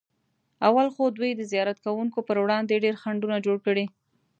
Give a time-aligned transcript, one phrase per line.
[0.67, 3.85] اول خو دوی د زیارت کوونکو پر وړاندې ډېر خنډونه جوړ کړي.